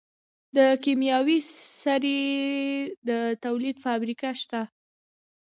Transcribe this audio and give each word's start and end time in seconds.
د 0.55 0.57
کیمیاوي 0.83 1.39
سرې 1.83 2.19
د 3.07 3.09
تولید 3.43 3.75
فابریکه 3.85 4.29
شته. 4.41 4.61